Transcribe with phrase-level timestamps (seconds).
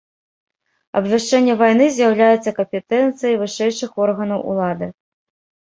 [1.01, 4.87] Абвяшчэнне вайны з'яўляецца кампетэнцыяй вышэйшых органаў улады.